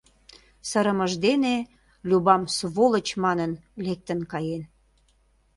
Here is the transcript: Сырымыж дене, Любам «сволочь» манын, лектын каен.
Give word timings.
Сырымыж 0.69 1.13
дене, 1.25 1.55
Любам 2.09 2.43
«сволочь» 2.55 3.13
манын, 3.23 3.51
лектын 3.85 4.19
каен. 4.31 4.63